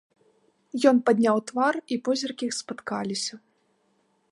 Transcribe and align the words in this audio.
Ён 0.91 0.97
падняў 1.09 1.37
твар, 1.51 1.73
і 1.95 1.99
позіркі 2.09 2.43
іх 2.53 2.57
спаткаліся. 2.63 3.33